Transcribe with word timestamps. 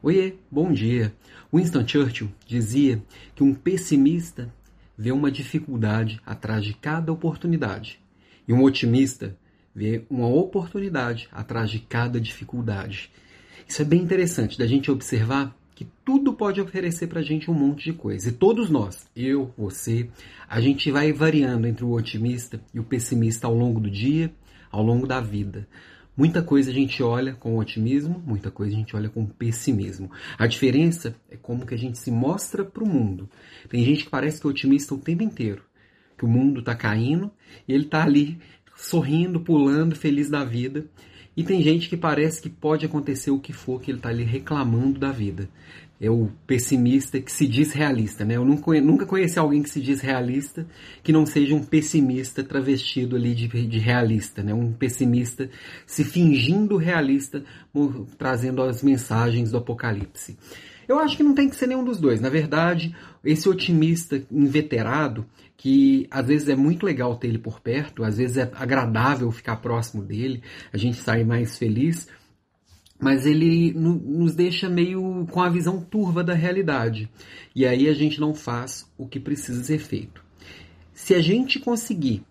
Oiê, 0.00 0.34
bom 0.48 0.72
dia. 0.72 1.12
Winston 1.52 1.84
Churchill 1.84 2.28
dizia 2.46 3.02
que 3.34 3.42
um 3.42 3.52
pessimista 3.52 4.48
vê 4.96 5.10
uma 5.10 5.28
dificuldade 5.28 6.20
atrás 6.24 6.64
de 6.64 6.72
cada 6.72 7.12
oportunidade 7.12 7.98
e 8.46 8.52
um 8.52 8.62
otimista 8.62 9.36
vê 9.74 10.04
uma 10.08 10.28
oportunidade 10.28 11.28
atrás 11.32 11.68
de 11.68 11.80
cada 11.80 12.20
dificuldade. 12.20 13.10
Isso 13.66 13.82
é 13.82 13.84
bem 13.84 14.00
interessante 14.00 14.56
da 14.56 14.68
gente 14.68 14.88
observar 14.88 15.52
que 15.74 15.84
tudo 16.04 16.32
pode 16.32 16.60
oferecer 16.60 17.08
para 17.08 17.18
a 17.18 17.24
gente 17.24 17.50
um 17.50 17.54
monte 17.54 17.90
de 17.90 17.92
coisa. 17.92 18.28
E 18.28 18.32
todos 18.32 18.70
nós, 18.70 19.10
eu, 19.16 19.52
você, 19.58 20.08
a 20.48 20.60
gente 20.60 20.92
vai 20.92 21.12
variando 21.12 21.66
entre 21.66 21.84
o 21.84 21.90
otimista 21.90 22.60
e 22.72 22.78
o 22.78 22.84
pessimista 22.84 23.48
ao 23.48 23.54
longo 23.54 23.80
do 23.80 23.90
dia, 23.90 24.32
ao 24.70 24.82
longo 24.82 25.08
da 25.08 25.20
vida. 25.20 25.66
Muita 26.18 26.42
coisa 26.42 26.72
a 26.72 26.74
gente 26.74 27.00
olha 27.00 27.32
com 27.32 27.56
otimismo, 27.56 28.20
muita 28.26 28.50
coisa 28.50 28.74
a 28.74 28.76
gente 28.76 28.96
olha 28.96 29.08
com 29.08 29.24
pessimismo. 29.24 30.10
A 30.36 30.48
diferença 30.48 31.14
é 31.30 31.36
como 31.36 31.64
que 31.64 31.72
a 31.72 31.78
gente 31.78 31.96
se 31.96 32.10
mostra 32.10 32.64
para 32.64 32.82
o 32.82 32.88
mundo. 32.88 33.30
Tem 33.68 33.84
gente 33.84 34.02
que 34.02 34.10
parece 34.10 34.40
que 34.40 34.46
é 34.48 34.50
otimista 34.50 34.96
o 34.96 34.98
tempo 34.98 35.22
inteiro, 35.22 35.62
que 36.18 36.24
o 36.24 36.28
mundo 36.28 36.58
está 36.58 36.74
caindo 36.74 37.30
e 37.68 37.72
ele 37.72 37.84
está 37.84 38.02
ali 38.02 38.36
sorrindo, 38.74 39.38
pulando, 39.38 39.94
feliz 39.94 40.28
da 40.28 40.44
vida. 40.44 40.86
E 41.38 41.44
tem 41.44 41.62
gente 41.62 41.88
que 41.88 41.96
parece 41.96 42.42
que 42.42 42.50
pode 42.50 42.84
acontecer 42.84 43.30
o 43.30 43.38
que 43.38 43.52
for, 43.52 43.80
que 43.80 43.92
ele 43.92 43.98
está 43.98 44.08
ali 44.08 44.24
reclamando 44.24 44.98
da 44.98 45.12
vida 45.12 45.48
é 46.00 46.08
o 46.08 46.30
pessimista 46.46 47.20
que 47.20 47.30
se 47.30 47.46
diz 47.46 47.72
realista, 47.72 48.24
né? 48.24 48.36
Eu 48.36 48.44
nunca 48.44 49.04
conheci 49.04 49.38
alguém 49.38 49.62
que 49.62 49.70
se 49.70 49.80
diz 49.80 50.00
realista 50.00 50.64
que 51.02 51.12
não 51.12 51.26
seja 51.26 51.54
um 51.54 51.64
pessimista 51.64 52.42
travestido 52.44 53.16
ali 53.16 53.34
de, 53.34 53.48
de 53.48 53.78
realista, 53.78 54.42
né? 54.42 54.54
Um 54.54 54.72
pessimista 54.72 55.50
se 55.84 56.04
fingindo 56.04 56.76
realista, 56.76 57.42
trazendo 58.16 58.62
as 58.62 58.82
mensagens 58.82 59.50
do 59.50 59.58
apocalipse. 59.58 60.38
Eu 60.88 60.98
acho 60.98 61.18
que 61.18 61.22
não 61.22 61.34
tem 61.34 61.50
que 61.50 61.56
ser 61.56 61.66
nenhum 61.66 61.84
dos 61.84 62.00
dois. 62.00 62.18
Na 62.18 62.30
verdade, 62.30 62.96
esse 63.22 63.46
otimista 63.46 64.24
inveterado, 64.32 65.26
que 65.54 66.08
às 66.10 66.26
vezes 66.26 66.48
é 66.48 66.56
muito 66.56 66.86
legal 66.86 67.14
ter 67.16 67.28
ele 67.28 67.38
por 67.38 67.60
perto, 67.60 68.02
às 68.02 68.16
vezes 68.16 68.38
é 68.38 68.50
agradável 68.54 69.30
ficar 69.30 69.56
próximo 69.56 70.02
dele, 70.02 70.42
a 70.72 70.78
gente 70.78 70.96
sai 70.96 71.24
mais 71.24 71.58
feliz, 71.58 72.08
mas 72.98 73.26
ele 73.26 73.72
nos 73.74 74.34
deixa 74.34 74.68
meio 74.68 75.26
com 75.30 75.42
a 75.42 75.48
visão 75.50 75.80
turva 75.80 76.24
da 76.24 76.32
realidade. 76.32 77.10
E 77.54 77.66
aí 77.66 77.86
a 77.88 77.94
gente 77.94 78.18
não 78.18 78.32
faz 78.34 78.90
o 78.96 79.06
que 79.06 79.20
precisa 79.20 79.62
ser 79.62 79.78
feito. 79.78 80.24
Se 80.94 81.14
a 81.14 81.20
gente 81.20 81.60
conseguir, 81.60 82.24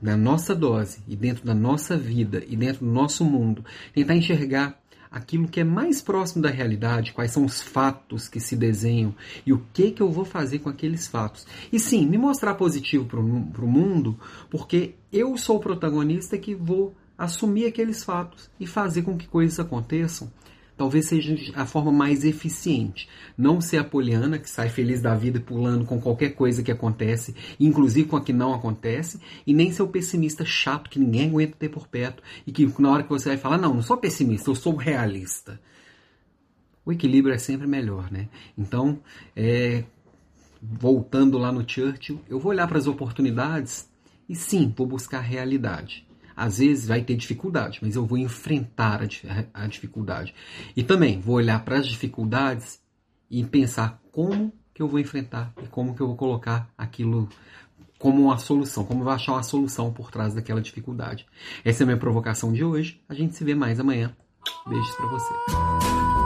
na 0.00 0.16
nossa 0.16 0.54
dose, 0.54 1.00
e 1.06 1.14
dentro 1.14 1.44
da 1.44 1.54
nossa 1.54 1.96
vida, 1.96 2.42
e 2.48 2.56
dentro 2.56 2.84
do 2.84 2.90
nosso 2.90 3.24
mundo, 3.24 3.64
tentar 3.94 4.16
enxergar 4.16 4.79
aquilo 5.10 5.48
que 5.48 5.60
é 5.60 5.64
mais 5.64 6.00
próximo 6.00 6.42
da 6.42 6.50
realidade, 6.50 7.12
quais 7.12 7.32
são 7.32 7.44
os 7.44 7.60
fatos 7.60 8.28
que 8.28 8.38
se 8.38 8.54
desenham 8.54 9.14
e 9.44 9.52
o 9.52 9.62
que, 9.72 9.90
que 9.90 10.02
eu 10.02 10.10
vou 10.10 10.24
fazer 10.24 10.60
com 10.60 10.68
aqueles 10.68 11.08
fatos. 11.08 11.46
E 11.72 11.80
sim, 11.80 12.06
me 12.06 12.16
mostrar 12.16 12.54
positivo 12.54 13.04
para 13.04 13.18
o 13.18 13.68
mundo, 13.68 14.18
porque 14.48 14.94
eu 15.12 15.36
sou 15.36 15.56
o 15.56 15.60
protagonista 15.60 16.38
que 16.38 16.54
vou 16.54 16.94
assumir 17.18 17.66
aqueles 17.66 18.04
fatos 18.04 18.48
e 18.58 18.66
fazer 18.66 19.02
com 19.02 19.16
que 19.16 19.26
coisas 19.26 19.58
aconteçam, 19.58 20.30
talvez 20.80 21.04
seja 21.04 21.36
a 21.56 21.66
forma 21.66 21.92
mais 21.92 22.24
eficiente. 22.24 23.06
Não 23.36 23.60
ser 23.60 23.76
a 23.76 23.84
poliana 23.84 24.38
que 24.38 24.48
sai 24.48 24.70
feliz 24.70 25.02
da 25.02 25.14
vida 25.14 25.38
pulando 25.38 25.84
com 25.84 26.00
qualquer 26.00 26.30
coisa 26.30 26.62
que 26.62 26.72
acontece, 26.72 27.36
inclusive 27.60 28.08
com 28.08 28.16
a 28.16 28.22
que 28.22 28.32
não 28.32 28.54
acontece, 28.54 29.20
e 29.46 29.52
nem 29.52 29.70
ser 29.70 29.82
o 29.82 29.88
pessimista 29.88 30.42
chato 30.42 30.88
que 30.88 30.98
ninguém 30.98 31.28
aguenta 31.28 31.54
ter 31.58 31.68
por 31.68 31.86
perto 31.86 32.22
e 32.46 32.50
que 32.50 32.66
na 32.80 32.90
hora 32.90 33.02
que 33.02 33.10
você 33.10 33.28
vai 33.28 33.36
falar, 33.36 33.58
não, 33.58 33.74
não 33.74 33.82
sou 33.82 33.98
pessimista, 33.98 34.48
eu 34.48 34.54
sou 34.54 34.74
realista. 34.74 35.60
O 36.82 36.90
equilíbrio 36.90 37.34
é 37.34 37.38
sempre 37.38 37.66
melhor, 37.66 38.10
né? 38.10 38.30
Então, 38.56 39.00
é, 39.36 39.84
voltando 40.62 41.36
lá 41.36 41.52
no 41.52 41.62
Churchill, 41.68 42.22
eu 42.26 42.40
vou 42.40 42.52
olhar 42.52 42.66
para 42.66 42.78
as 42.78 42.86
oportunidades 42.86 43.86
e 44.26 44.34
sim, 44.34 44.72
vou 44.74 44.86
buscar 44.86 45.18
a 45.18 45.20
realidade. 45.20 46.08
Às 46.36 46.58
vezes 46.58 46.86
vai 46.86 47.02
ter 47.02 47.16
dificuldade, 47.16 47.78
mas 47.82 47.96
eu 47.96 48.06
vou 48.06 48.18
enfrentar 48.18 49.02
a, 49.02 49.64
a 49.64 49.66
dificuldade. 49.66 50.34
E 50.76 50.82
também 50.82 51.20
vou 51.20 51.36
olhar 51.36 51.64
para 51.64 51.78
as 51.78 51.86
dificuldades 51.86 52.80
e 53.30 53.44
pensar 53.44 54.00
como 54.10 54.52
que 54.74 54.82
eu 54.82 54.88
vou 54.88 54.98
enfrentar 54.98 55.52
e 55.62 55.66
como 55.66 55.94
que 55.94 56.00
eu 56.00 56.06
vou 56.06 56.16
colocar 56.16 56.68
aquilo 56.76 57.28
como 57.98 58.22
uma 58.24 58.38
solução, 58.38 58.82
como 58.84 59.00
eu 59.00 59.04
vou 59.04 59.12
achar 59.12 59.32
uma 59.32 59.42
solução 59.42 59.92
por 59.92 60.10
trás 60.10 60.32
daquela 60.32 60.60
dificuldade. 60.60 61.26
Essa 61.62 61.82
é 61.82 61.84
a 61.84 61.86
minha 61.86 61.98
provocação 61.98 62.50
de 62.50 62.64
hoje. 62.64 63.00
A 63.08 63.14
gente 63.14 63.36
se 63.36 63.44
vê 63.44 63.54
mais 63.54 63.78
amanhã. 63.78 64.16
Beijos 64.66 64.94
para 64.96 65.06
você. 65.06 66.19